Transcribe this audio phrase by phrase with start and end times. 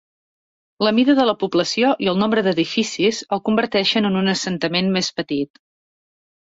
[0.87, 5.17] La mida de la població i el nombre d'edificis el converteixen en un assentament més
[5.21, 5.65] petit.